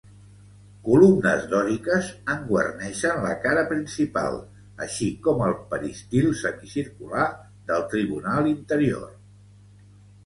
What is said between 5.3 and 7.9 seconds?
el peristil semicircular del